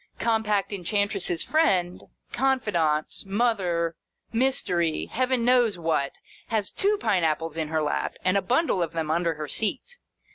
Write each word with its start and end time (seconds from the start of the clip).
Compact 0.17 0.73
Enchantress's 0.73 1.43
friend, 1.43 2.01
confidante, 2.33 3.23
mother, 3.23 3.95
mystery, 4.33 5.05
Heaven 5.05 5.45
knows 5.45 5.77
what, 5.77 6.15
has 6.47 6.71
two 6.71 6.97
pine 6.99 7.23
apples 7.23 7.55
in 7.55 7.67
her 7.67 7.83
lap, 7.83 8.15
and 8.25 8.35
a 8.35 8.41
bundle 8.41 8.81
of 8.81 8.93
them 8.93 9.11
under 9.11 9.37
the 9.39 9.47
seat. 9.47 9.97